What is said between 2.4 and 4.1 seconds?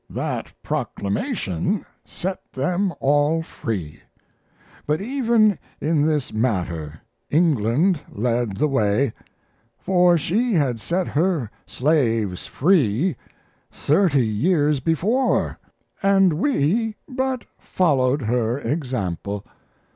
them all free.